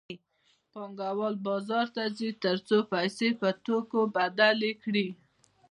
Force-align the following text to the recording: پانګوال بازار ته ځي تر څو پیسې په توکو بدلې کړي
پانګوال 0.71 1.35
بازار 1.47 1.85
ته 1.95 2.03
ځي 2.17 2.29
تر 2.43 2.55
څو 2.67 2.77
پیسې 2.93 3.27
په 3.39 3.49
توکو 3.65 4.01
بدلې 4.15 4.71
کړي 4.83 5.07